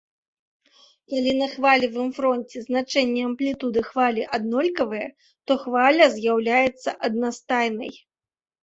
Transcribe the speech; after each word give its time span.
Калі 1.11 1.33
на 1.41 1.47
хвалевым 1.51 2.07
фронце 2.17 2.57
значэнні 2.69 3.21
амплітуды 3.29 3.79
хвалі 3.91 4.27
аднолькавыя, 4.39 5.07
то 5.45 5.51
хваля 5.67 6.05
з'яўляецца 6.17 7.01
аднастайнай. 7.09 7.93